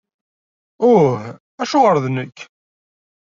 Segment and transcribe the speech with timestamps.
[0.89, 1.15] Uh!
[1.61, 2.37] Acuɣer d nekk?!